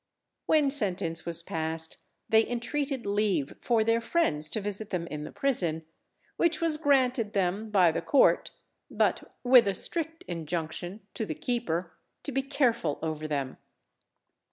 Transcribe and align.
When 0.47 0.71
sentence 0.71 1.27
was 1.27 1.43
passed, 1.43 1.97
they 2.27 2.47
entreated 2.49 3.05
leave 3.05 3.53
for 3.61 3.83
their 3.83 4.01
friends 4.01 4.49
to 4.49 4.59
visit 4.59 4.89
them 4.89 5.05
in 5.05 5.25
the 5.25 5.31
prison, 5.31 5.85
which 6.37 6.59
was 6.59 6.77
granted 6.77 7.33
them 7.33 7.69
by 7.69 7.91
the 7.91 8.01
Court, 8.01 8.49
but 8.89 9.35
with 9.43 9.67
a 9.67 9.75
strict 9.75 10.23
injunction 10.27 11.01
to 11.13 11.23
the 11.23 11.35
keeper 11.35 11.93
to 12.23 12.31
be 12.31 12.41
careful 12.41 12.97
over 13.03 13.27
them. 13.27 13.57